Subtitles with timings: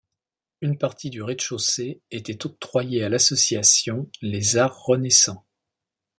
[0.61, 5.45] Une partie du rez-de-chaussée était octroyée à l'association Les Arts renaissants.